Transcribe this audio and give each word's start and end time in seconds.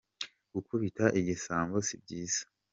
gukubita 0.53 1.05
igisambo 1.19 1.75
sibyiza. 1.87 2.43